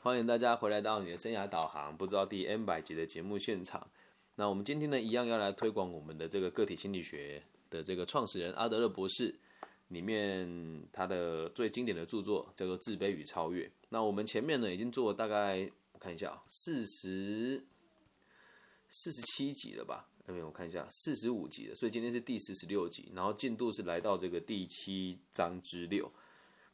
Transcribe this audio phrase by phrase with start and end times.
[0.00, 3.84] 欢迎大家回来到你的生涯导航，不知道第 N 百集的节目现场。
[4.36, 9.34] 那我们今天呢，一样要来推广我们的这个个体心理学的这个创始人阿德勒博士
[9.88, 13.66] 里面他的最经典的著作叫做《自卑与超越》。
[13.88, 17.60] 那我们前面呢已经做了大概我看一下四十
[18.88, 20.08] 四十七集了吧？
[20.26, 26.08] 那边我看一下四十五集了，所以今天是第四十六集，然后进度是来到这个第七章之六。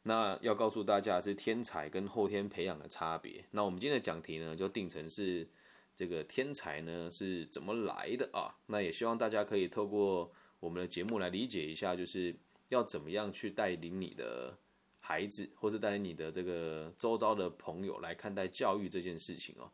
[0.07, 3.43] 那要告诉大家是天才跟后天培养的差别。
[3.49, 5.47] 那我们今天的讲题呢，就定成是
[5.95, 8.53] 这个天才呢是怎么来的啊？
[8.67, 12.35] 那也希望大家可以透过我们的节目来理解一下，就是
[12.69, 14.55] 要怎么样去带领你的
[14.99, 19.71] 孩子，或是带领你的这个周遭的朋友来看待教育这件事情哦。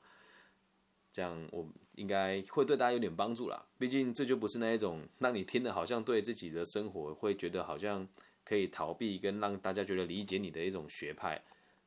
[1.11, 3.65] 这样我应该会对大家有点帮助啦。
[3.77, 8.07] 毕竟这就不是那一种让你听的好像对自己的生活会觉得好像。
[8.51, 11.41] 可以逃避跟让大家觉得理解你的一种学派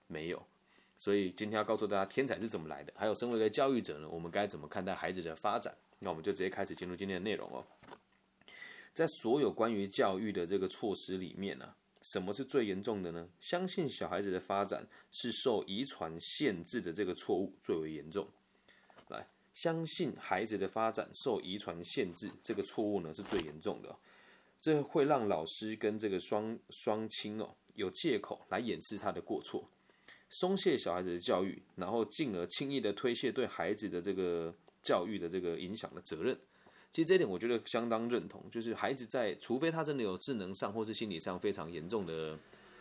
[0.07, 0.43] 没有，
[0.97, 5.77] 所以今天要告诉大家天才是怎么来的，还有身为一个教育者呢，我们该怎么看待孩子的发展？
[5.99, 7.63] 那我们就直接开始进入今天的内容哦。
[8.95, 13.29] 在所有关于教育的这个措施里面呢，什么是最严重的呢？
[13.41, 18.27] 相信小孩子的发展是受遗传限制的这个错误最为严重。
[19.09, 23.95] 来，相信孩子的发展受遗传限制这个错误呢是最严重的。
[24.65, 29.69] 这会让老师跟这个双双亲哦有借口来掩饰他的过错，
[30.31, 36.35] 松懈小孩子的教育，然后进而轻易的推卸对孩子的这个教育的这个影响的责任。
[36.91, 42.39] 其实这一点我觉得相当认同，就是孩子在除非他真的有智能上或是心理上非常严重的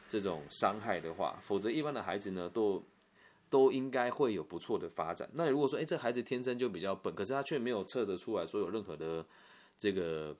[0.07, 2.81] 这种伤害的话，否则一般的孩子呢都
[3.49, 5.29] 都应该会有不错的发展。
[5.33, 9.25] 那如果说哎这孩子天生就比较笨，可是他却没有测得出来说有任何的
[9.77, 10.33] 这个。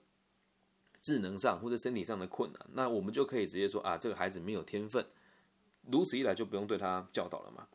[1.04, 5.04] 智能上或者身体上的困难，那我们就可以直接说啊，这个孩子没有天分，
[5.82, 7.68] 如此一来就不用对他教导了嘛。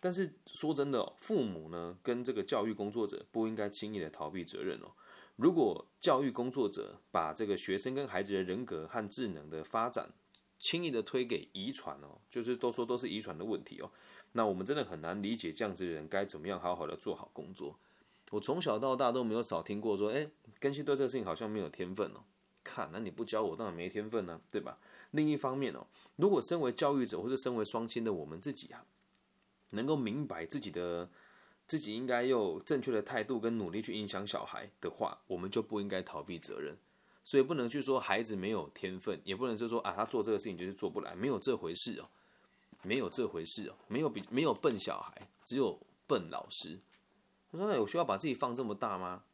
[0.00, 4.92] 但是说真的，父母呢跟这个教育工作者不应该轻易的逃避责任哦。
[5.34, 10.12] 如果教育工作者把这个学生跟孩子的人格和智能的发展
[10.60, 13.90] 轻易的推给遗传哦，就是都说都是遗传的问题哦，
[14.30, 17.80] 那我们真的很难理解这样子的人该怎么样好好的做好工作。
[18.30, 22.22] 我从小到大都没有少听过说，哎，根系对这个事情好像没有天分哦。
[22.66, 24.76] 看，那你不教我，当然没天分呢，对吧？
[25.12, 28.84] 另一方面哦，如果身为教育者或者身为双亲的我们自己啊，
[29.70, 31.08] 能够明白自己的
[31.66, 36.76] 自己应该用正确的态度跟努力去影响小孩的话，我们就不应该逃避责任。
[37.22, 42.08] 所以不能去说孩子没有天分，也不能就说啊他做这个事情就是做不来，没有这回事哦，
[42.82, 46.78] 没有这回事哦，没有比没有笨小孩，只有笨老师。
[47.50, 49.24] 他说那有需要把自己放这么大吗？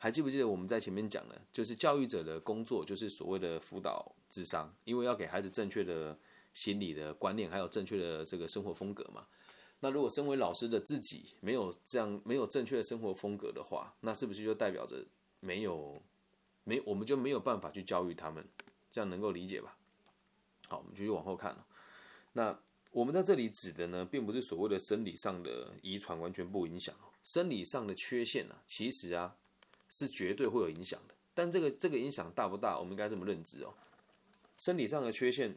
[0.00, 6.16] 还记不记得我们在前面讲的，就是教育者的工作就是所谓的辅导智商，因为要给孩子正确的
[6.54, 9.26] 心理的观念，还有正确的这个生活风格嘛。
[9.80, 15.04] 那如果身为老师的自己没有这样没有正确的生活风格的话，那是不是就代表着
[15.40, 16.00] 没有
[16.62, 18.46] 没我们就没有办法去教育他们？
[18.92, 19.76] 这样能够理解吧？
[20.68, 21.66] 好，我们继续往后看了。
[22.34, 22.56] 那
[22.92, 29.36] 我们在这里指的呢，并不是所谓的生理上的遗传完全不影响，生理上的缺陷呢，其实啊。
[29.88, 32.78] 是绝对会有影响的，但这个这个影响大不大？
[32.78, 33.74] 我们应该这么认知哦。
[34.56, 35.56] 生理上的缺陷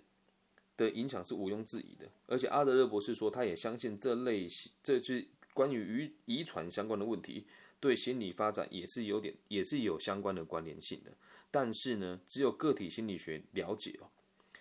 [0.78, 4.48] 的影响是毋庸置疑的，而且阿德勒博士说，他也相信这类
[4.84, 7.46] 这是关于遗遗传相关的问题，
[7.80, 11.12] 对心理发展也是有点也是有相关的关联性的。
[11.50, 14.08] 但是呢，只有个体心理学了解哦，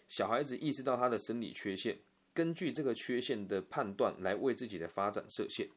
[0.08, 1.98] 小孩子意识到他的生理缺陷，
[2.34, 5.68] 根据这个缺陷的判断来为自己的发展设限，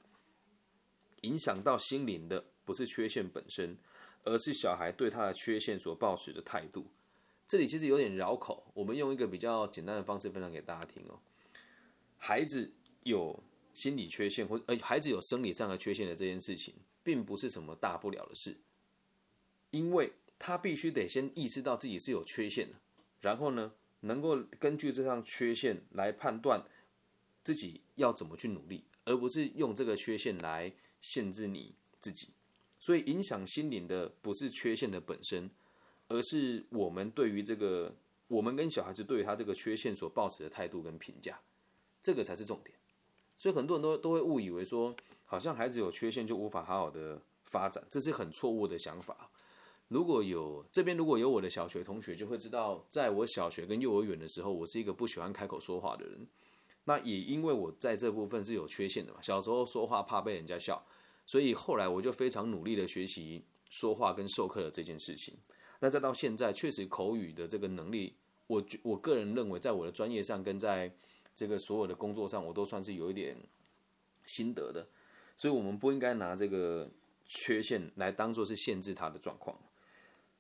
[1.24, 2.46] 影响到心灵的。
[2.66, 3.78] 不是缺陷本身，
[4.24, 6.88] 而是小孩对他的缺陷所抱持的态度。
[7.46, 11.20] 这里其实有点绕口，我们用一个比较简单的方式分享给大家听哦。
[12.18, 13.38] 孩子有
[13.74, 16.74] 心理缺陷，或呃，孩子有生理上的缺陷的这件事情，
[17.04, 18.56] 并不是什么大不了的事，
[19.72, 22.76] 因为他必须得先意识到自己是有缺陷的，
[23.20, 26.64] 然后呢，能够根据这项缺陷来判断
[27.44, 30.72] 自己要怎么去努力，而不是用这个缺陷来
[31.04, 32.30] 限制你自己。
[32.80, 35.50] 所以，影响心灵的不是缺陷的本身，
[36.08, 37.96] 而是我们对于这个
[38.28, 41.40] 我们跟小孩子对于他这个缺陷所抱持的态度跟评价，
[42.02, 42.76] 这个才是重点。
[43.38, 49.30] 所以，很多人都都会误以为说，好像孩子有缺陷就无法好好的发展，这是很错误的想法。
[49.88, 56.28] 如果有这边如果有我的小学同学，就会知道，在我小学跟幼儿园的时候，我是一个不喜欢开口说话的人。
[56.84, 60.86] 那也因为我在这部分是有缺陷的嘛，小时候说话怕被人家笑。
[61.26, 65.36] 所以后来我就非常努力的学习说话跟授课的这件事情。
[65.80, 68.16] 那再到现在，确实口语的这个能力，
[68.48, 70.94] 我我个人认为，在我的专业上跟在
[71.36, 73.36] 这个所有的工作上，我都算是有一点
[74.26, 74.88] 心得的，
[75.36, 76.90] 所以我们不应该拿这个
[77.26, 79.58] 缺陷来当做是限制他的状况。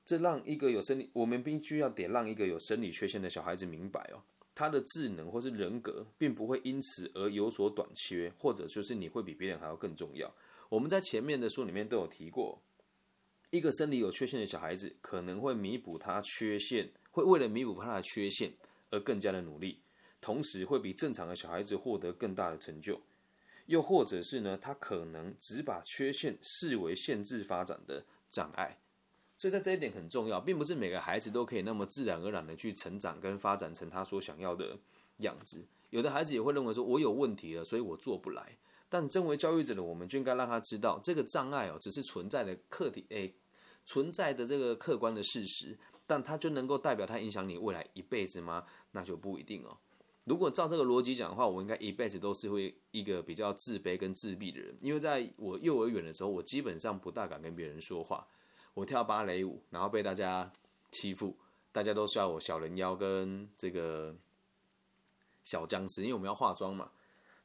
[0.05, 4.21] 这让一个有生理，我们必须要得让一个有生理缺陷的小孩子明白哦，
[4.53, 10.33] 他的智能或是人格并不会因此而有所短缺，或者就是你会比别人还要更重要。
[10.73, 12.59] 我们在前面的书里面都有提过，
[13.51, 18.53] 一个生理有缺陷的小孩子可能会弥补他缺陷，会为了弥补他的缺陷
[18.89, 19.81] 而更加的努力，
[20.19, 22.99] 同时会比正常的小孩子获得更大的成就。
[23.67, 28.79] 又或者是呢，他可能只把缺陷视为限制发展的障碍。
[29.37, 34.79] 所以在这一点很重要，并不是每个孩子都可以那么自然而然的去成长跟发展成他所想要的
[35.17, 35.67] 样子。
[35.91, 38.57] 有的孩子也会认为说，我有问题了，所以我做不来。
[38.93, 43.33] 但身为教育者的我们，就应该让他知道，这个障碍哦，只是存在的客体，诶，
[43.87, 45.75] 存在的这个客观的事实。
[46.05, 48.63] 但他就能够代表他影响你未来一辈子吗？
[48.91, 49.75] 那就不一定哦。
[50.25, 58.27] 如果照这个逻辑讲的话，我应该一辈子都是会一个比较自卑跟自闭的人，因为在我幼儿园的时候，我基本上不大敢跟别人说话。
[58.75, 60.51] 我跳芭蕾舞，然后被大家
[60.91, 61.35] 欺负，
[61.71, 64.15] 大家都叫我小人妖跟这个
[65.43, 66.91] 小僵尸，因为我们要化妆嘛。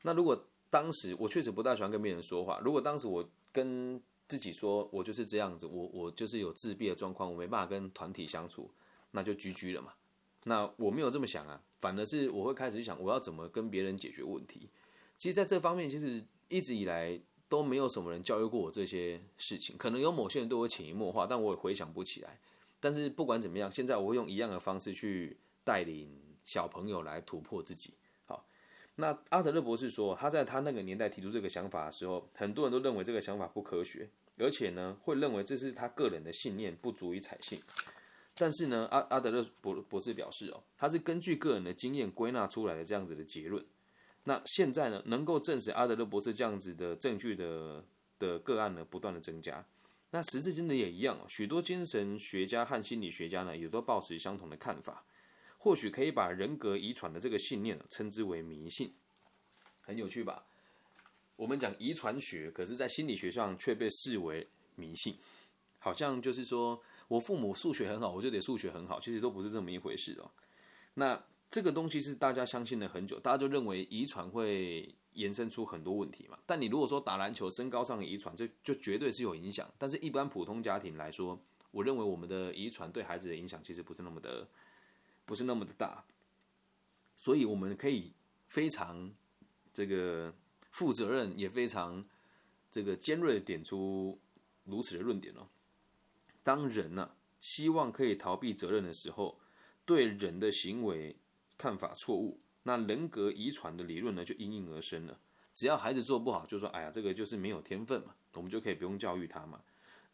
[0.03, 8.71] 那如果当时我确实不大喜欢跟别人说话，如果当时我跟自己说我就是这样子，我我就是有自闭的状况，我没办法跟团体相处，
[9.13, 9.93] 那就居居了嘛。
[10.45, 14.69] 那我没有这么想啊，反而是我会开始想我要怎么跟别人解决问题。
[15.17, 17.21] 其实在这方面，其实一直以来。
[17.51, 22.39] 都没有什么人教育过我这些事情，可能有某些人对我潜移默化，但我也回想不起来。
[22.79, 26.15] 但是不管怎么样，现在我会用一样的方式去带领
[26.45, 27.95] 小朋友来突破自己。
[29.01, 34.09] 那阿德勒博士说，他在他那个年代提出这个想法的时候，很多人都认为这个想法不科学，
[34.39, 37.61] 而且呢，会认为这是他个人的信念，不足以采信。
[38.35, 43.65] 但是呢，阿阿德勒博博士表示哦，他是根据个人的经验归纳出来的这样子的结论。
[44.25, 47.85] 那现在呢，能够证实阿德勒博士这样子的证据的
[48.19, 49.65] 的个案呢，不断的增加。
[50.11, 55.05] 那时至今日也一样哦，许多精神学家和心理学家呢，也都抱持相同的看法。
[55.59, 58.91] 或许可以把人格遗传的这个信念称之为迷信，
[59.83, 60.47] 很有趣吧？
[61.37, 65.19] 我们讲遗传学，可是在心理学上却被视为迷信，
[65.79, 70.31] 好像就是说我父母数学很好，我就得数学很好，其实都不是这么一回事哦。
[70.95, 71.23] 那。
[71.51, 76.39] 这个东西是大家相信了很久，大家就认为遗传会延伸出很多问题嘛。
[76.45, 79.67] 但你如果说打篮球身高上的遗传，这就绝对是有影响。
[79.79, 81.41] 但是一般普通家庭来说，
[81.71, 84.47] 我认为我们的遗传对孩子的影响其实不是那么的，
[85.29, 86.03] 不是那么的大。
[87.17, 88.13] 所以我们可以
[88.49, 89.15] 非常
[89.73, 90.35] 这个
[90.73, 92.05] 负责任，也非常
[92.71, 94.19] 这个尖锐的点出
[94.65, 95.47] 如此的论点哦。
[96.43, 99.39] 当人呢希望可以逃避责任的时候，
[99.85, 101.17] 对人的行为。
[101.61, 105.19] 看法错误，那人格遗传的理论呢就应运而生了。
[105.53, 109.61] 只要孩子做不好，就说哎呀，这个就是没有天分嘛，我们就可以不用教育他嘛。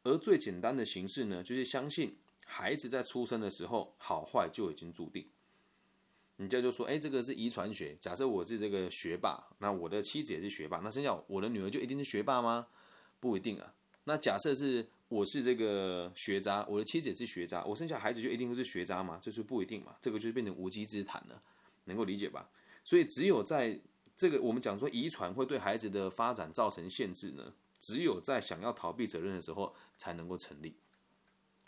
[0.05, 5.27] 而最简单的形式呢，就是相信孩子在出生的时候好坏就已经注定。
[6.37, 7.97] 你这就说，哎，这个是遗传学。
[8.01, 12.67] 假设我是这个学霸，那我的妻子也是学霸，那生下我的女儿就一定是学霸吗？
[13.21, 13.73] 不一定啊。
[14.03, 19.19] 那假设是我是这个学渣，我的妻子也是学渣，我生下孩子就一定会是学渣吗？
[19.23, 21.41] 这是不一定嘛，这个就是变成无稽之谈了，
[21.85, 22.51] 能够理解吧？
[22.85, 23.81] 所以只有在
[24.17, 30.75] 这个我们讲说遗传会对孩子的发展造成限制呢，只有在想要逃避责任的时候才能够成立。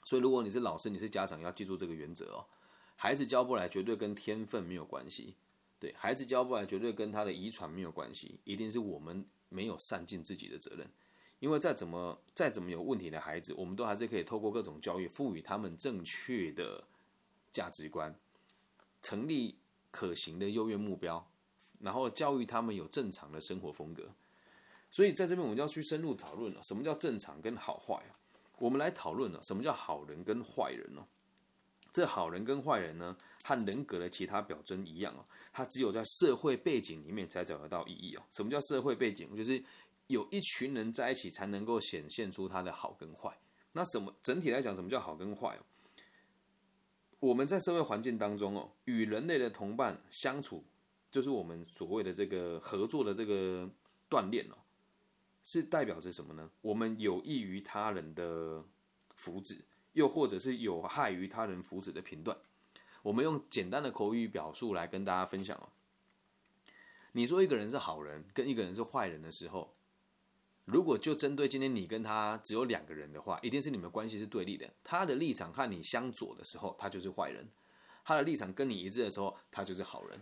[0.06, 2.46] 所以如果你是老师，你是家长，要记住这个原则哦，
[2.94, 5.34] 孩子教不来绝对跟天分没有关系，
[5.80, 10.88] 对孩子教不来绝对跟他的遗传没有关系，一定是我们没有善尽自己的责任。
[11.40, 16.84] 因为再怎么再怎么有问题的孩子，我们都还是可以透过各种教育，赋予他们正确的
[17.50, 18.14] 价值观，
[19.02, 19.56] 成立
[19.90, 21.28] 可行的优越目标，
[21.80, 24.12] 然后教育他们有正常的生活风格。
[24.88, 28.14] 所以在这边我们要去深入讨论了，什么叫正常跟好坏啊？
[28.58, 31.06] 我们来讨论了什么叫好人跟坏人呢？
[31.92, 38.22] 这好人跟坏人呢，和人格的其他表征一样哦，它只有在社会背景里面才找得到意义哦。
[38.30, 39.36] 什么叫社会背景？
[39.36, 39.62] 就是。
[40.08, 43.36] 有一群人在一起才能够显现出他的好跟坏。
[43.72, 45.58] 那什么整体来讲，什么叫好跟坏？
[47.18, 50.62] 我们在社会环境当中哦，与人类的同伴相处，
[51.10, 53.68] 就是我们所谓的这个合作的这个
[54.08, 54.54] 锻炼哦，
[55.46, 56.50] 是代表着什么呢？
[56.60, 58.64] 我们有益于他人的
[59.14, 59.60] 福祉，
[59.92, 62.36] 又或者是有害于他人福祉的评断。
[63.00, 65.68] 我们用简单的口语表述来跟大家分享哦。
[67.12, 69.72] 你说一个人是好人，跟一个人是坏人的时候。
[70.64, 74.68] 如果就针对今天你跟他只有两个人的话，一定是你们关系是对立的。
[74.82, 77.44] 他的立场和你相左的时候，他就是坏人；
[78.04, 80.20] 他的立场跟你一致的时候，他就是好人。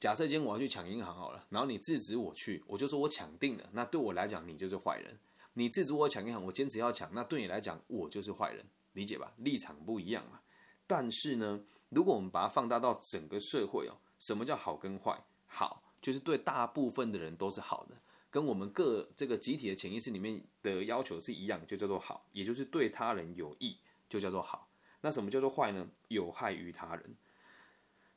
[0.00, 5.18] 假设今天我要去抢银行好了，然后你制止我去，我就说我抢定了，那对我来讲你就是坏人。
[5.52, 8.64] 你制止我抢银行，我坚持要抢，那对你来讲我就是坏人，
[8.94, 9.30] 理解吧？
[9.36, 10.40] 立场不一样嘛。
[10.86, 15.22] 但是呢，如果我们把它放大到整个社会哦，什么叫好跟坏？
[15.46, 17.94] 好就是对大部分的人都是好的，
[18.30, 23.76] 跟我们各这个集体的潜意识里面的要求是一样，就叫做好，也就是对他人有益，
[24.08, 24.70] 就叫做好。
[25.02, 25.86] 那什么叫做坏呢？
[26.08, 27.14] 有害于他人。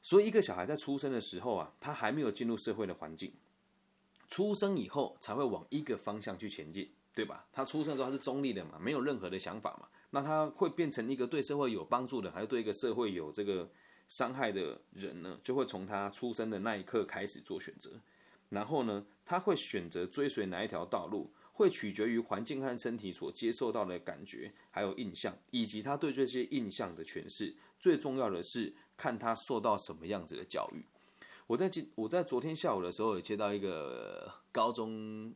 [0.03, 3.33] 所以一个小孩在出生的时候啊，他还没有进入社会的环境，
[4.27, 7.47] 出生以后才会往一个方向去前进，对吧？
[7.53, 13.69] 他出生的时候他是中立的嘛，没有任何的想法嘛，那他会变成一个对社会有帮助的，还是对一个社会有这个
[14.09, 15.39] 伤害的人呢？
[15.41, 17.91] 就会从他出生的那一刻开始做选择，
[18.49, 21.31] 然后呢，他会选择追随哪一条道路？
[21.55, 27.55] 会取决于环境和身体所接受到的感觉，还有印象，以及他对这些印象的诠释。
[27.79, 30.85] 最重要的是看他受到什么样子的教育。
[31.47, 35.33] 我在今我在昨天下午的时候也接到一个高中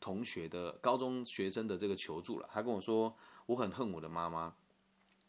[0.00, 3.14] 同学的高中学生的这个求助了，他跟我说
[3.46, 4.54] 我很恨我的妈妈，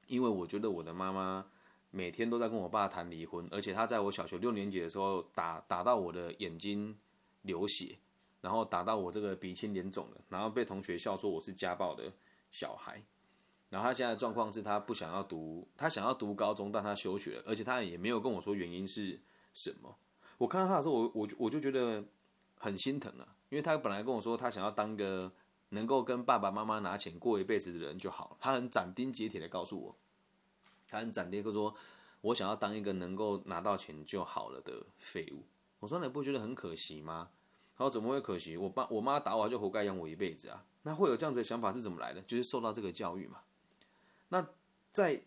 [0.08, 1.46] 因为我觉得我的妈妈
[1.92, 6.98] 每天都在跟我爸谈离婚，而且他在我小学六年级的时候打打到我的眼睛
[7.44, 7.98] 流血。
[8.42, 12.10] 然后打到我这个鼻青脸肿的，然后被同学笑说我是家暴的
[12.52, 13.04] 小孩。
[13.70, 19.20] 然后他现在的状况是他不想要读，他想要读高中，但他休学了，而且他也没有跟我说原因是
[19.54, 19.96] 什么。
[20.38, 22.04] 我看到他的时候，我我我就觉得
[22.58, 25.32] 很心疼啊，因为他本来跟我说他想要当个
[25.70, 28.38] 能够跟爸爸妈妈拿钱过一辈子的人就好了。
[28.40, 29.96] 他很斩钉截铁的告诉我，
[30.88, 31.76] 他很斩钉的说，
[32.22, 35.44] 我想要当一个能够拿到钱就好了的废物。
[35.80, 37.30] 我说你不觉得很可惜吗？
[37.78, 38.58] 然后怎么会可惜？
[38.58, 40.66] 我爸我妈打我就活该养我一辈子啊！
[40.84, 42.22] 那会有这样子的想法是怎么来的？
[42.24, 43.40] 就是受到这个教育嘛。
[44.30, 44.48] 那
[44.92, 45.22] 再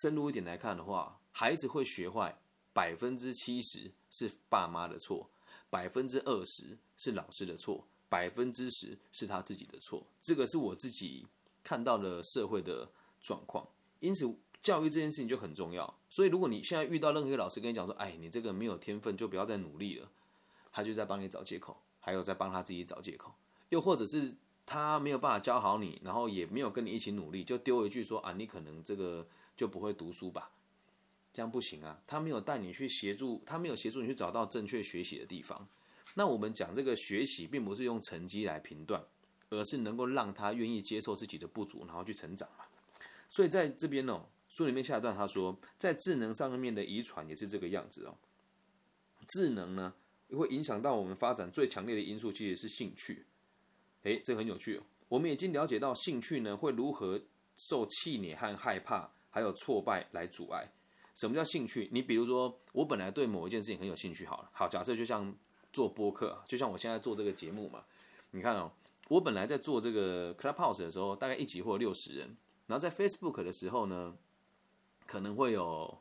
[0.00, 2.36] 深入一点来看的话，孩子会学坏，
[2.72, 5.30] 百分之七十是爸妈的错，
[5.70, 10.04] 百分之二十是老师的错，百分之十是他自己的错。
[10.20, 11.26] 这个是我自己
[11.62, 13.66] 看到了社会的状况。
[14.00, 15.98] 因此，教育这件事情就很重要。
[16.10, 20.10] 所以，如果你现在遇到任何一个老师跟你讲说：“哎，你这个没有天分，就不要再努力了。”
[20.72, 23.32] 他就在帮你找借口，还有在帮他自己找借口，
[23.68, 24.34] 又或者是
[24.64, 29.26] 他没有办法教好你，然后也没有跟你一起努力，就丢一句说啊，你可能这个
[29.56, 30.50] 就不会读书吧？
[31.32, 31.98] 这样不行啊！
[32.06, 35.66] 他没有带你去协助，他没有协助你去找到正确学习的地方。
[36.14, 39.02] 那我们讲这个学习，并不是用成绩来评断，
[39.48, 42.66] 而是能够让他愿意接受自己的不足，然后去成长嘛。
[43.30, 48.14] 所以在这边呢，书里面下一段他说，在智能上面的遗传也是这个样子哦。
[49.28, 49.94] 智能呢？
[50.36, 53.24] 会影响到我们发展最强烈的因素，其实是兴趣。
[54.02, 54.82] 诶，这很有趣哦。
[55.08, 57.20] 我们已经了解到兴趣呢，会如何
[57.56, 60.70] 受气馁和害怕，还有挫败来阻碍。
[61.14, 61.88] 什么叫兴趣？
[61.92, 65.34] 你比如说，我本来对某一件事情很有兴趣，好了，好，假设就像
[65.72, 67.84] 做播客，就像我现在做这个节目嘛。
[68.30, 68.72] 你看哦，
[69.08, 72.34] 我本来在做这个 Clubhouse 的时候，大概一集或六十人，
[72.66, 74.16] 然后在 Facebook 的时候呢，
[75.06, 75.98] 可能会有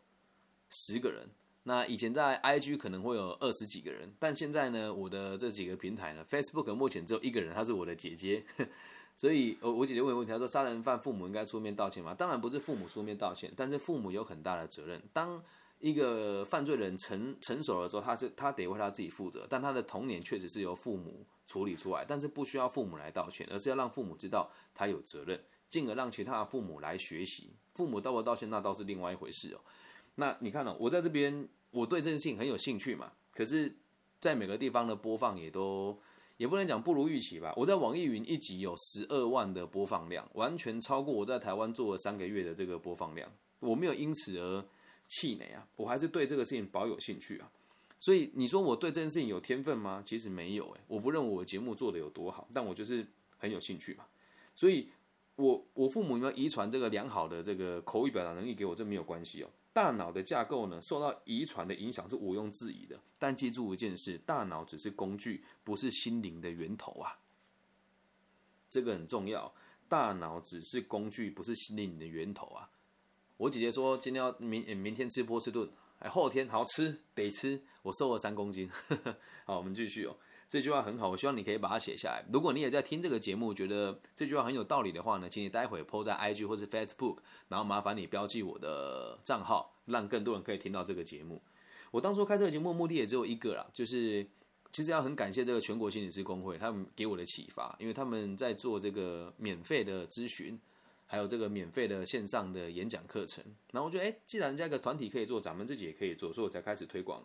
[0.70, 1.30] 十个人。
[1.64, 8.44] 那以前在 IG 可能会有二十几个人，但现在呢，我的这几个平台呢，Facebook 目前只有一个人，她是我的姐姐，
[9.16, 12.16] 所以，我我姐姐问问题，她说杀人犯父母应该出面道歉吗？
[12.16, 15.00] 当然不是父母出面道歉，但是父母有很大的责任。
[15.14, 15.40] 当
[15.80, 25.40] 一个犯罪人成成熟了之后，他是他得为他自己负责，但他的童年确实是由父母处理出来，但是不需要父母来道歉，而是要让父母知道他有责任，
[25.70, 27.52] 进而让其他的父母来学习。
[27.76, 29.62] 父母道不道歉，那倒是另外一回事哦。
[30.16, 30.76] 那你看呢？
[30.80, 33.12] 我在这边，我对这件事情很有兴趣嘛。
[33.34, 33.74] 可是，
[34.20, 35.98] 在每个地方的播放也都
[36.38, 37.54] 也不能讲不如预期吧。
[37.56, 43.32] 我在网易云一集有十二万的播放量，完全超过我在台湾做了三个月的这个播放量。
[43.60, 44.64] 我没有因此而
[45.08, 47.50] 气馁啊，我还是对这个事情保有兴趣啊。
[48.00, 50.04] 所以你说我对这件事情有天分吗？
[50.06, 53.06] 其实没有诶，我不认为我节目做的有多好，但我就是
[53.38, 54.06] 很有兴趣嘛。
[54.56, 54.90] 所以，
[55.36, 59.50] 我我父母有没有遗传这个良好的这个口语表达能力给我，这没有关系哦。
[59.74, 63.00] 大脑的架构呢，受到遗传的影响是毋庸置疑的。
[63.18, 67.20] 但记住一件事，大脑只是工具，不是心灵的源头啊。
[68.70, 69.54] 这个很重要，
[69.88, 72.70] 大脑只是工具，不是心灵的源头啊。
[73.38, 78.70] 我姐姐说今天要明明天吃波士顿，哎，后天好吃得吃，我瘦了三公斤。
[79.46, 80.16] 好，我们继续哦。
[80.52, 82.26] 这句话很好，我希望你可以把它写下来。
[82.30, 91.42] 如果你也在听这个节目，觉得这句话很有道理的话呢，请你待会 PO 在 IG 或是 Facebook，然后麻烦你标记我的账号，让更多人可以听到这个节目。
[91.90, 94.28] 我当初开这个节目目的也只有一个啦，就是
[94.74, 100.60] 其实要很感谢这个全国心理师工会，他们给我的启发，因为他们在做这个免费的咨询，
[101.08, 103.42] 还有这个免费的线上的演讲课程。
[103.72, 107.24] 然后我觉得，哎，既然人家一个团体可以做，咱们自己也可以做，所以我才开始推广。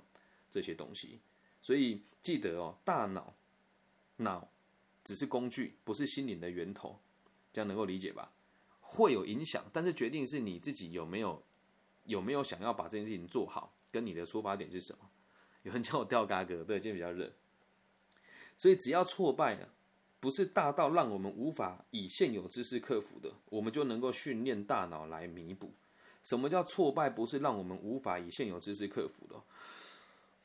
[0.49, 1.19] 这些东西。
[1.67, 3.35] 所以记得哦，大脑
[4.19, 4.49] 脑
[5.03, 6.97] 只是工具，不是心灵的源头，
[7.53, 8.31] 这样能够理解吧？
[8.81, 11.43] 会有影响，但是决定是你自己有没有
[12.05, 15.11] 有没有想要把这件事情做好，跟你的出发点是什么。
[15.65, 17.33] 有人叫我吊嘎哥，对，今天比较热。
[18.57, 19.69] 所以只要挫败了，
[20.21, 25.75] 不是大到让我们无法以现有知识克服的，我们就能够训练大脑来弥补。
[26.23, 27.11] 什么叫挫败？
[27.11, 29.43] 不是让我们无法以现有知识克服的。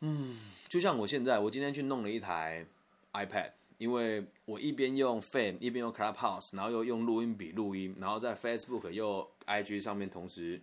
[0.01, 2.65] 嗯，就像我现在，我今天去弄了一台
[3.13, 10.59] iPad，因为我一边用 Fan，一边用 Clubhouse，然后又用录音笔录音，然后在 Facebook 又 IG 上面同时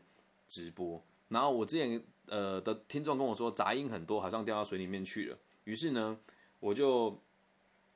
[0.48, 1.02] 直播。
[1.28, 5.38] 然后我之前呃的听众跟我说杂音很多，好像掉到水里面去了。
[5.64, 6.18] 于是呢，
[6.58, 7.20] 我就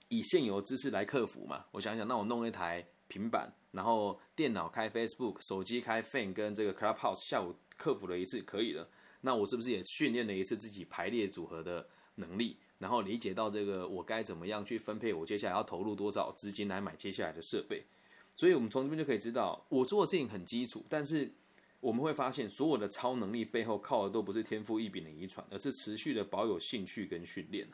[0.08, 1.64] 以现有知识来克服嘛。
[1.72, 8.88] 我想想，那我弄一台平板，然后电脑开 Facebook，手机开 Fan，跟这个 Clubhouse，下午克服了一次，可以了。
[9.22, 17.84] 那我是不是也训练了一次自己排列组合的能力，然后理解到这个我该怎么样去分配我接下来要投入多少资金来买接下来的设备？
[18.34, 21.30] 所以，我们从这边就可以知道，我做的事情很基础，但是
[21.80, 27.68] 我们会发现，所有的超能力背后靠的都不是天赋异禀的遗传，而是持续的保有兴趣跟训练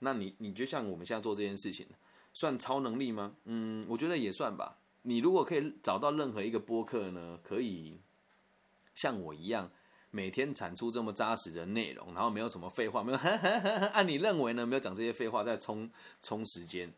[0.00, 1.86] 那你，你就像我们现在做这件事情，
[2.32, 3.36] 算超能力吗？
[3.44, 4.78] 嗯，我觉得也算吧。
[5.02, 7.98] 你如果可以找到任何一个播客呢，可以
[8.94, 9.70] 像我一样。
[10.14, 14.64] 每天产出这么扎实的内容，然后没有什么废话，没有按 你认为呢？
[14.64, 15.90] 没有讲这些废话，在充
[16.22, 16.88] 充时间，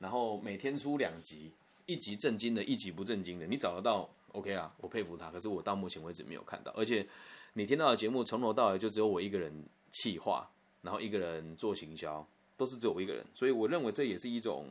[0.00, 1.52] 然后每天出两集，
[1.86, 5.30] 一集正经的，一集不正经的，你找得到？OK 啊，我佩服他。
[5.30, 7.06] 可是我到目前为止没有看到，而且
[7.52, 9.52] 你听到的节目从头到尾就只有我一个人
[9.92, 10.50] 气话，
[10.82, 12.26] 然后一个人做行销，
[12.56, 14.66] 都是只有我一个人，所以我认为这也是一种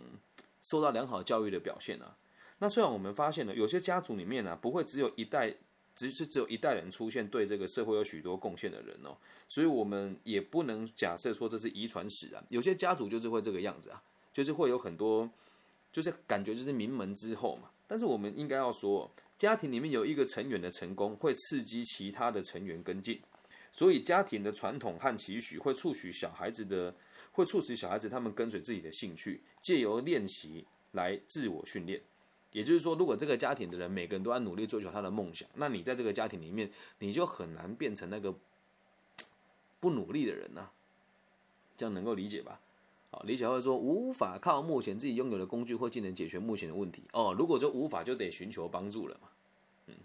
[0.62, 2.17] 受到良好教育的表现啊。
[2.60, 5.55] 那虽然我们发现了有些家族里面呢，不会只有一代。
[5.95, 9.15] 只是只有一代人出现对这个社会有许多贡献的人哦，
[9.47, 12.43] 所以我们也不能假设说这是遗传史啊。
[12.50, 14.01] 有些家族就是会这个样子啊，
[14.33, 15.29] 就是会有很多，
[15.91, 17.69] 就是感觉就是名门之后嘛。
[17.85, 23.21] 但是我们应该要说，家庭里面有一个成员的成功，会刺激其他的成员跟进，
[23.71, 26.95] 所以家庭的传统和期许会促使小孩子的，
[27.34, 32.01] 会促使小孩子他们跟随自己的兴趣，借由练习来自我训练。
[32.54, 38.34] 也就是说，如果这个家庭的人每个人都在努力追求他的梦想，那你在这个家庭里面，你就很难变成那个
[39.82, 40.70] 不努力的人呐。
[41.76, 42.62] 这样能够理解吧？
[43.10, 47.04] 好，李小慧说无法靠目前自己拥有的工具或技能解决目前的问题。
[47.12, 49.28] 哦，如果就无法，就得寻求帮助了嘛。
[49.88, 49.96] 嗯，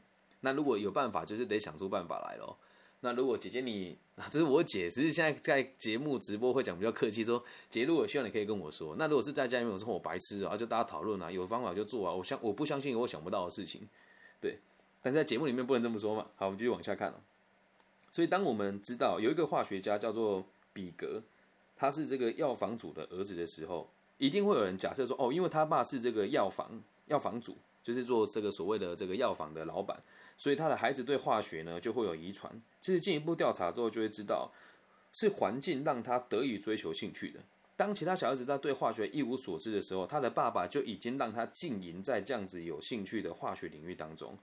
[0.40, 2.56] 那如果有办法，就是得想出办法来喽。
[3.00, 3.96] 那如果姐姐你，
[4.30, 8.96] 这是我姐，只是现在在节目直播会讲比较客气，说姐如果需要你可以跟我说。
[8.98, 12.12] 那如果是在家里面，我说我白痴啊，就大家讨论啊，有方法就做啊。
[12.12, 13.88] 我相我不相信有我想不到的事情，
[14.40, 14.58] 对。
[15.00, 16.26] 但是在节目里面不能这么说嘛。
[16.34, 17.20] 好，我们继续往下看了。
[18.10, 21.22] 所以当我们知道有一个化学家叫做比格，
[21.76, 29.96] 他是这个药房主的儿子的时候，一定会有人假设说，哦，因为他爸是这个药房药房主，就是做这个所谓的这个药房的老板。
[30.38, 32.50] 所以他的孩子对化学呢就会有遗传。
[32.80, 34.50] 其实进一步调查之后就会知道，
[35.12, 37.40] 是环境让他得以追求兴趣的。
[37.76, 44.36] 当其他小孩子在对化学一无所知的时候，他的爸爸就已经让他浸淫在这样子有兴趣的化学领域当中。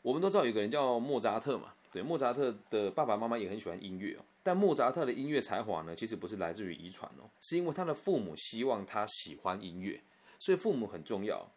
[0.00, 4.24] 我们都知道有个人叫莫扎特嘛，对，莫扎特的爸爸妈妈也很喜欢音乐哦。
[4.44, 10.00] 但莫扎特的音乐才华呢，其实不是来自于遗传哦，是因为他的父母希望他喜欢音乐，
[10.38, 11.48] 所以父母很重要。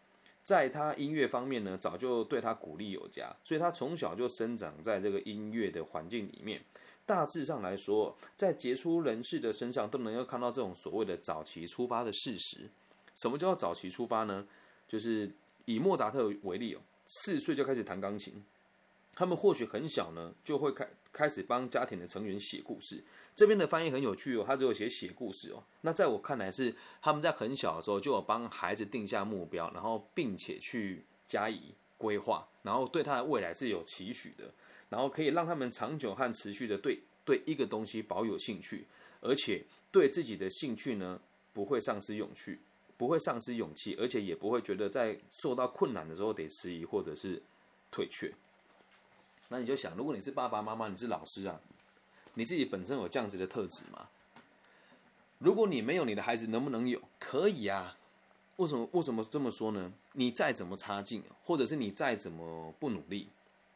[0.45, 6.63] 在他音乐方面呢，早就对他鼓励有加，所以他从小就生长在这个音乐的环境里面。
[7.05, 12.69] 大致上来说，在杰出人士的身上都能够看到这种所谓的早期出发的事实。
[13.15, 14.47] 什么叫早期出发呢？
[14.87, 15.31] 就是
[15.65, 18.43] 以莫扎特为例哦，四岁就开始弹钢琴。
[19.13, 23.03] 他们或许很小呢，就会开开始帮家庭的成员写故事。
[23.35, 25.61] 这边的翻译很有趣哦，他只有写写故事哦。
[25.81, 34.53] 那在我看来是他们在很小的时候就有帮孩子定下目标，然后并且去加以规划，然后对他的未来是有期许的，
[34.87, 38.85] 然后可以让他们长久和持续的对对一个东西保有兴趣，
[39.19, 41.19] 而且对自己的兴趣呢
[41.51, 42.57] 不会丧失勇气，
[42.95, 47.43] 不会丧失勇气，而且也不会觉得在受到困难的时候得迟疑或者是
[47.91, 48.33] 退却。
[49.49, 51.59] 那你就想，如果你是爸爸妈妈，你是老师啊。
[52.35, 54.07] 你自己本身有这样子的特质吗？
[55.39, 57.01] 如果你没有，你的孩子能不能有？
[57.19, 57.97] 可以啊。
[58.57, 58.87] 为什么？
[58.93, 59.91] 为什么这么说呢？
[60.13, 63.27] 你再怎么差劲，或者是你再怎么不努力，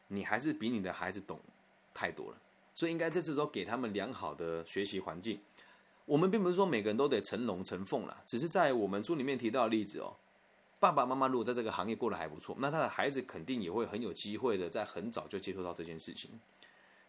[0.08, 1.38] 你还是比你的孩子懂
[1.92, 2.38] 太多了。
[2.74, 5.38] 所以应该在这时候给他们良好的学习环境。
[6.06, 10.16] 我们并不是说每个人都得成龙成凤啦，只是在我们书里面提到的例子哦。
[10.78, 16.40] 爸爸妈妈如果在这个行业过得还不错，那他的孩子肯定也会很有机会的，在很早就接触到这件事情。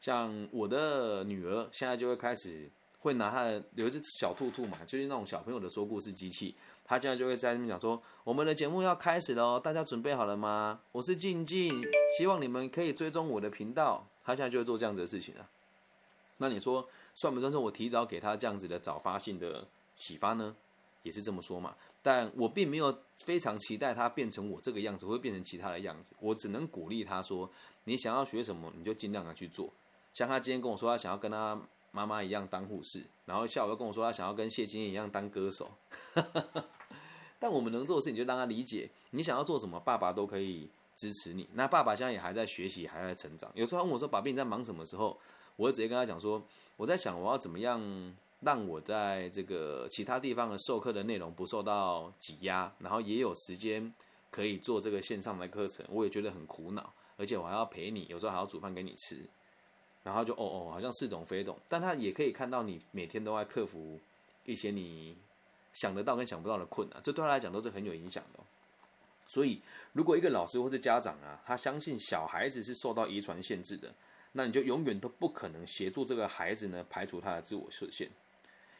[0.02, 10.82] 像我的女儿现在就会开始会拿她的有一只小兔兔嘛，就是那种小朋友的说故事机器，她现在就会在那边讲说，我们的节目要开始喽，大家准备好了吗？
[10.92, 11.70] 我是静静，
[12.18, 14.06] 希望你们可以追踪我的频道。
[14.24, 15.50] 她现在就会做这样子的事情啊。
[16.38, 20.56] 那你说算不算是我提早给她这样子的早发性的启发呢？
[21.04, 21.76] 也是这么说嘛。
[22.04, 26.14] 但我并没有非常期待他变成我这个样子，会变成其他的样子。
[26.20, 27.50] 我只能鼓励他说，
[27.84, 29.72] 你想要学什么，你就尽量的去做。
[30.13, 31.60] 像他今天跟我说，他想要跟他
[31.91, 35.71] 妈妈一样当护士，然后下午又跟我说，他想要跟谢金燕一样当歌手。
[37.39, 41.50] 但我们能做的事情，就让他理解，你想要做什么，爸爸都可以支持你。
[41.54, 43.52] 那爸爸现在也还在学习，还在成长。
[43.56, 45.17] 有时候问我说：“爸爸，你在忙什么？”时候，
[45.56, 46.39] 我会直接跟他讲说
[46.78, 47.82] ：“我在想，我要怎么样
[48.41, 53.91] 让我在这个其他地方的授课的内容不受到挤压，然后也有时间
[54.30, 55.84] 可以做这个线上的课程。
[55.89, 59.28] 我也觉得很苦恼，而且我还要陪你，有时候还要煮饭给你吃。”
[60.04, 64.00] 然后就哦哦，好像似懂非懂，但他也可以看到你每天都在克服
[64.46, 65.16] 一些你
[65.74, 68.40] 想得到跟想不到的困难，这对他来讲都是很有影响的。
[69.28, 69.62] 所以，
[69.94, 73.94] 如果一个老师或者家长啊，他相信小孩子是受到遗传限制的，
[74.34, 78.10] 那你就永远都不可能协助这个孩子呢排除他的自我设限。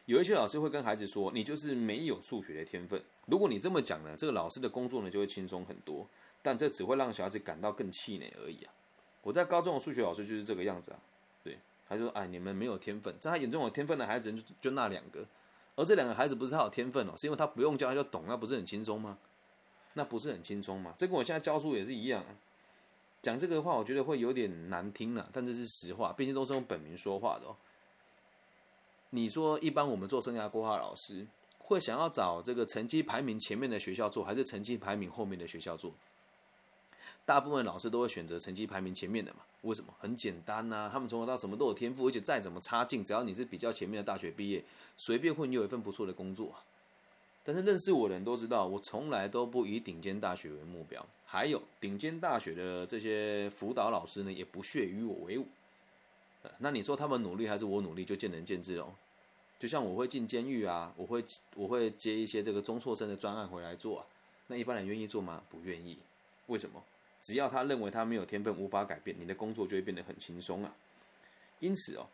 [0.08, 6.06] 有一些老师会跟孩子说：“你就是没有数学的天分。”如果你这么讲呢，这个老师的工作呢就会轻松很多，
[6.42, 8.74] 但这只会让小孩子感到更气馁而已啊。
[9.22, 11.00] 我在高中的数学老师就是这个样子啊。
[11.44, 15.26] 对他就说：“哎，你们没有天分，在他眼中有天分的孩子就就那两个，
[15.76, 19.18] 而这两个孩子不是他有天分哦，是因为他不用教他就懂，那不是很轻松吗？
[19.94, 20.94] 那不是很轻松吗？
[20.98, 22.24] 这跟我现在教书也是一样，
[23.22, 27.56] 讲这个话我觉得会有点难听了，但这是实话，毕竟都是用本名说话的哦。
[29.10, 31.28] 你说一般我们做生涯规划老师，
[31.58, 35.94] 会想要找这个成绩排名前面的学校做，还是成绩排名后面的学校做？
[37.26, 39.94] 大部分老师都会选择成绩排名前面的嘛。”为什么？
[40.00, 44.64] 很简单呐，他们从头到什么都有天赋，而且再怎么差劲，只要你是比较前面的大学毕业，
[44.98, 46.56] 随便混就有一份不错的工作。
[47.44, 51.06] 但是认识我的人都知道，我从来都不以顶尖大学为目标。
[51.26, 55.48] 还有顶尖大学的这些辅导老师呢，也不屑与我为伍。
[56.58, 58.94] 那你说他们努力还是我努力，就见仁见智哦。
[59.60, 61.24] 就像我会进监狱啊，我会
[61.56, 64.06] 我会接一些这个中辍生的专案回来做啊。
[64.48, 65.44] 那一般人愿意做吗？
[65.50, 65.98] 不愿意。
[66.48, 66.84] 为什么？
[67.22, 70.76] 只要他认为他没有天分，无法改变，你的工作就会变得很轻松啊。
[71.60, 72.08] 因此哦，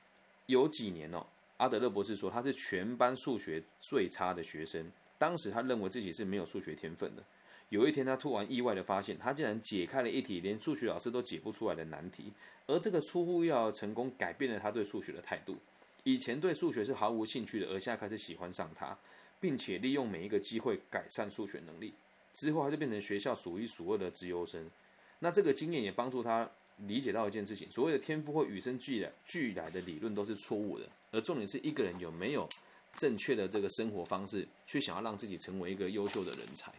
[0.47, 1.25] 有几年哦，
[1.57, 4.91] 阿德勒博士说他是全班数学最差的学生。
[5.17, 7.23] 当时他认为自己是没有数学天分的。
[7.69, 12.31] 有一天，他突然意外的发现，他竟然解开了一题连数学老师都解不出来的难题。
[12.67, 15.57] 而这个出乎意料的成功，改变了他对数学的态度。
[16.03, 18.97] 以前对数学是毫无兴趣的，而现在开始喜欢上它，
[19.39, 21.93] 并且利用每一个机会改善数学能力。
[22.33, 24.69] 之后，他就变成学校数一数二的资优生。
[25.19, 26.49] 那这个经验也帮助他
[26.85, 32.47] 理解到一件事情：所谓的天赋或与生俱来俱来的理论都是错误的，而重点是一个人有没有
[32.95, 36.71] 正确的这个生活方式，去想要让自己成为一个优秀的人才。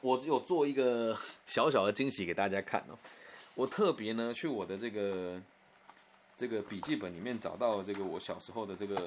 [0.00, 2.96] 我只有做一个小小的惊喜给大家看哦，
[3.54, 5.42] 我特别呢去我的这个
[6.36, 9.06] 这个笔记本里面找到这个我小时候的这个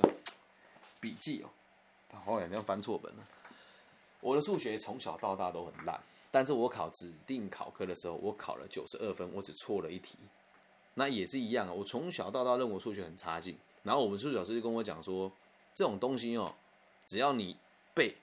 [1.00, 1.50] 笔记哦，
[2.26, 3.26] 好像翻错本了。
[4.20, 5.98] 我的数学从小到大都很烂。
[6.34, 10.18] 但是我考指定考科的时候，我考了九十二分，我只错了一题，
[10.96, 11.72] 那也是一样啊。
[11.72, 15.32] 我从小到大认为数学很差劲，然后我们数学老师就跟我讲说，
[15.76, 16.52] 这种东西哦，
[17.06, 17.56] 只要你
[17.94, 18.16] 背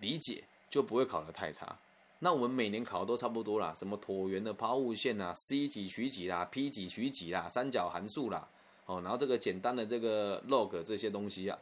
[0.00, 1.78] 理解，就不会考得太差。
[2.18, 8.46] 那我们每年考的都差不多啦，什么椭圆的抛物线啦，c 几取几啦，p 几取几啦，三角函数啦，
[8.84, 11.58] 哦，然后这个简单的这个 log 这些东西啊，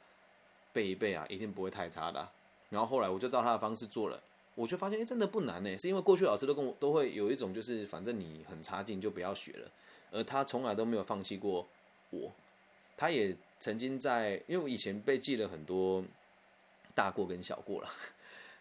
[0.72, 2.28] 背一背啊，一定不会太差的。
[2.70, 4.20] 然后后来我就照他的方式做了。
[4.54, 9.70] 我就发现，哎，真的不难呢，是因为过去老师都跟我都会有一种，就是反正你很差劲就不要学了，
[10.10, 11.66] 而他从来都没有放弃过
[12.10, 12.30] 我。
[12.96, 16.04] 他也曾经在，因为我以前被记了很多
[16.94, 17.88] 大过跟小过了，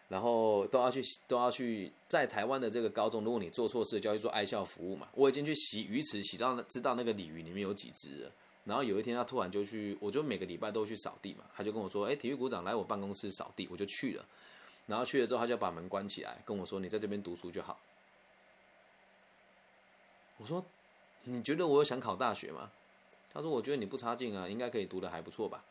[0.08, 5.08] 然后都要去都要去在台湾的这个高中，如果你做错事，就要去做爱校服务嘛。
[5.14, 8.28] 我已经去洗鱼池，洗到知道那个鲤鱼里面有几只。
[8.64, 14.24] 然后有一天他突然就去，我就每个礼拜都去扫地嘛，他就跟我说，哎，体育股长来我办公室扫地，我就去了。
[14.86, 17.78] 然后去了之后，他就把门关起来，跟我说：“你在这边读书就好。”
[20.36, 20.64] 我说
[21.24, 22.70] ：“你觉得我有想考大学吗？”
[23.32, 25.64] 他说：“我觉得你不差劲啊，应该可以读的还不错吧。”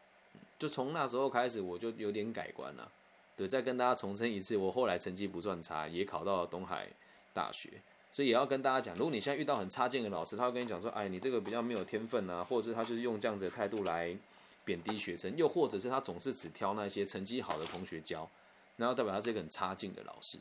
[0.57, 2.91] 就从那时候开始，我就有点改观了。
[3.35, 6.87] 对，再跟大家重申一次，我后来成绩不算差，也考到了东海
[7.33, 7.69] 大学。
[8.11, 14.15] 所以也要跟大家讲，如果你现在遇到很差劲的老师，他会跟你讲说：“哎，你这个比较没有天分啊，或者是他就是用这样子的态度来
[14.63, 18.29] 贬低学生，又或者是他总是只挑那些成绩好的同学教。”
[18.77, 20.37] 然后代表他是一个很差劲的老师，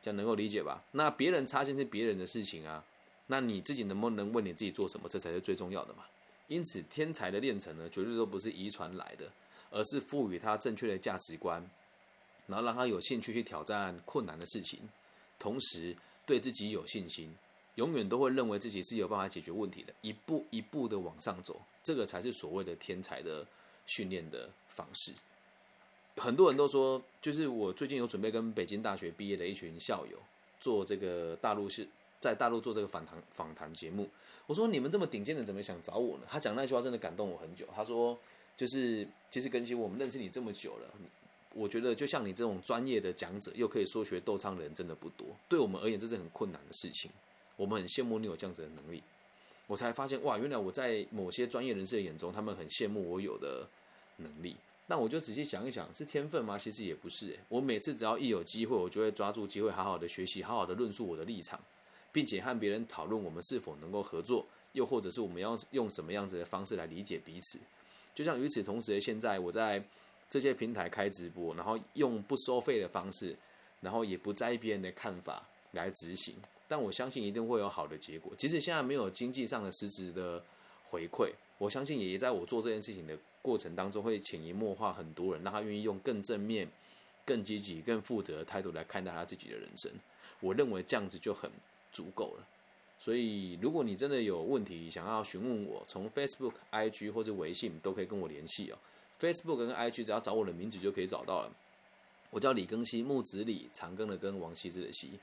[0.00, 0.82] 这样能够理解吧？
[0.92, 2.84] 那别人差劲是别人的事情啊，
[3.26, 5.08] 那你自己能不能为你自己做什么？
[5.08, 6.04] 这才是最重要的嘛。
[6.48, 9.30] 因此，天才的炼成呢，绝对都不是遗传来的，
[9.70, 11.64] 而是赋予他正确的价值观，
[12.48, 14.80] 然后让他有兴趣去挑战困难的事情，
[15.38, 17.32] 同时对自己有信心，
[17.76, 23.46] 永远都会认为自己是有办法解决问题的，一步一步的往上走，这个才是所谓的天才的
[23.86, 25.12] 训练的方式。
[26.16, 30.18] 很多人都说，就是我最近有准备跟北京大学毕业的一群校友
[30.58, 31.86] 做这个大陆是
[32.18, 34.08] 在大陆做这个访谈访谈节目。
[34.46, 36.24] 我说你们这么顶尖的，怎么想找我呢？
[36.28, 37.66] 他讲那句话真的感动我很久。
[37.74, 38.18] 他说，
[38.56, 40.88] 就是其实更新我们认识你这么久了，
[41.54, 45.28] 我觉得就像你这种专业的讲者，又可以说学斗唱的人真的不多。
[45.48, 47.10] 对我们而言，这是很困难的事情。
[47.56, 49.02] 我们很羡慕你有这样子的能力。
[49.68, 53.68] 我才发现，哇，原来我在某些专业人士的眼中，他们很羡慕我有的
[54.16, 54.56] 能力。
[54.90, 56.58] 但我就仔细想一想，是天分吗？
[56.58, 57.38] 其实也不是。
[57.48, 61.60] 我每次只要一有机会，我就会抓住机会，好好的学习，好好的论述我的立场。
[62.10, 67.60] 并且和别人讨论我们是否能够合作，又或者是我们要用什么样子的方式来理解彼此。
[68.16, 69.80] 就像与此同时，现在我在
[70.28, 73.36] 这些平台开直播，然后用不收费的方式，
[73.80, 76.34] 然后也不在意别人的看法来执行。
[76.66, 78.32] 但我相信一定会有好的结果。
[78.36, 80.44] 即使现在没有经济上的实质的
[80.88, 86.68] 回馈，我相信也在我做这件事情的过程当中，会潜移默化很多人，让他愿意用更正面、
[87.24, 89.90] 更积极、更负责的态度来看待他自己的人生。
[90.40, 91.50] 我认为这样子就很。
[91.92, 92.46] 足够了，
[93.00, 98.78] 所以如果你真的有问题想要询问我，从 Facebook、IG 或者微信都可以跟我联系哦。
[99.18, 101.52] Facebook 跟 IG 只要找我的名字就可以找到了。
[102.30, 105.18] 我叫李庚希，木子李，长庚的庚，王羲之的羲。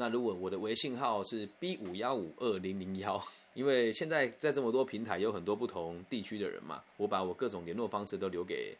[0.00, 8.76] 那如果我的微信号是 B 五幺五二零零幺，因为现在在这么多平台有很多不同地区的人嘛，我把我各种联络方式都留给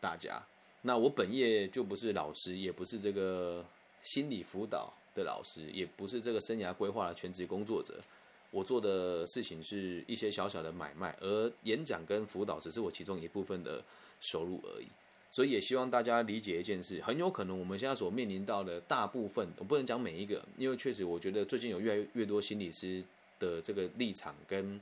[0.00, 0.40] 大家。
[0.82, 3.64] 那我本业就不是老师，也不是这个
[4.02, 4.94] 心理辅导。
[5.12, 8.00] 的老师也不是这个生涯规划的全职工作者，
[8.52, 13.82] 我做的事情是一些小小的买卖，而演讲跟辅导只是我其中一部分的
[14.20, 14.86] 收入而已。
[15.30, 23.02] 所以也希望大家理解一件事，很有可能我们现在所面临到的大部分，我不能讲每一个，因为确实我觉得最近有越来越多心理师
[23.38, 24.80] 的这个立场跟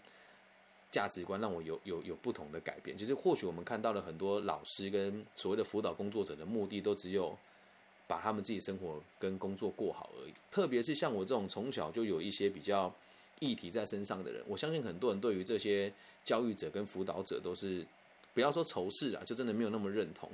[0.90, 2.96] 价值观让我有有有不同的改变。
[2.96, 7.37] 其实或许我们看到了很多老师跟所谓的辅导工作者的目的都只有。
[8.08, 12.90] 把他们自己生活跟工作过好而已，特别是像我这种从小就有一些比较
[13.38, 15.92] 议题在身上的人，我相信很多人对于这些
[16.24, 17.87] 教育者跟辅导者都是
[18.34, 20.30] 不要说仇视啊，就真的没有那么认同。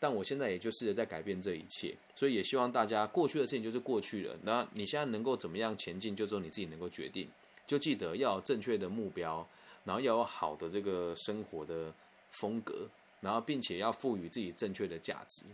[0.00, 7.28] 但我现在也就试着在改变这一切，所以也希望大家过去的事情就是过去了，那你现在能够怎么样前进，就只有你自己能够决定。
[7.66, 9.46] 就记得要有正确的目标，
[9.84, 11.92] 然后要有好的这个生活的
[12.30, 12.88] 风格，
[13.20, 15.44] 然后并且要赋予自己正确的价值。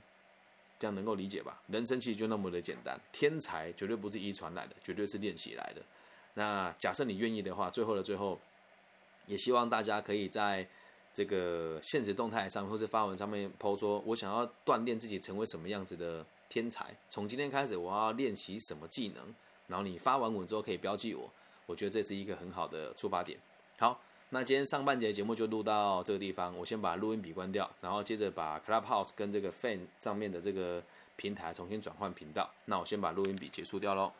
[0.78, 1.62] 这样能够理解吧？
[1.68, 5.80] 人生其实就那么的简单，天才绝对不是遗传来的，绝对是练习来的。
[6.34, 8.38] 那假设你愿意的话，最后的最后，
[9.26, 10.68] 也希望大家可以在
[11.14, 16.94] 这个现实动态上或是发文上面抛说，我想要锻炼自己成为什么样子的天才。
[17.08, 19.34] 从今天开始，我要练习什么技能？
[19.68, 21.30] 然后你发完文之后可以标记我，
[21.66, 23.38] 我觉得这是一个很好的出发点。
[23.78, 24.00] 好。
[24.30, 30.82] 那今天上半节节目就录到这个地方，我先把录音笔关掉，然后接着把 Clubhouse 跟这个 Fan 上面的这个
[31.14, 32.50] 平台重新转换频道。
[32.64, 34.10] 那我先把录音笔结束掉喽。